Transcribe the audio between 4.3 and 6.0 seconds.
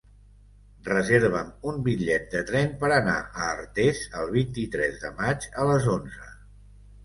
vint-i-tres de maig a les